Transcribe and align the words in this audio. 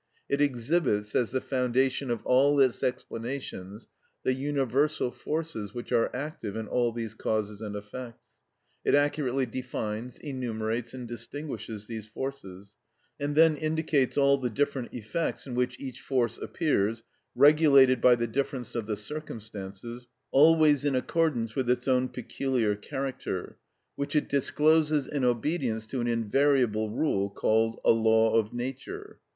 It 0.27 0.41
exhibits, 0.41 1.13
as 1.13 1.29
the 1.29 1.39
foundation 1.41 2.09
of 2.09 2.25
all 2.25 2.59
its 2.59 2.81
explanations, 2.81 3.87
the 4.23 4.33
universal 4.33 5.11
forces 5.11 5.75
which 5.75 5.91
are 5.91 6.09
active 6.11 6.55
in 6.55 6.67
all 6.67 6.91
these 6.91 7.13
causes 7.13 7.61
and 7.61 7.75
effects. 7.75 8.19
It 8.83 8.95
accurately 8.95 9.45
defines, 9.45 10.17
enumerates, 10.17 10.95
and 10.95 11.07
distinguishes 11.07 11.85
these 11.85 12.07
forces, 12.07 12.73
and 13.19 13.35
then 13.35 13.55
indicates 13.55 14.17
all 14.17 14.39
the 14.39 14.49
different 14.49 14.91
effects 14.91 15.45
in 15.45 15.53
which 15.53 15.79
each 15.79 16.01
force 16.01 16.39
appears, 16.39 17.03
regulated 17.35 18.01
by 18.01 18.15
the 18.15 18.25
difference 18.25 18.73
of 18.73 18.87
the 18.87 18.97
circumstances, 18.97 20.07
always 20.31 20.83
in 20.83 20.95
accordance 20.95 21.53
with 21.55 21.69
its 21.69 21.87
own 21.87 22.09
peculiar 22.09 22.75
character, 22.75 23.59
which 23.95 24.15
it 24.15 24.27
discloses 24.29 25.05
in 25.07 25.23
obedience 25.23 25.85
to 25.85 26.01
an 26.01 26.07
invariable 26.07 26.89
rule, 26.89 27.29
called 27.29 27.79
a 27.85 27.91
law 27.91 28.33
of 28.33 28.51
nature. 28.51 29.19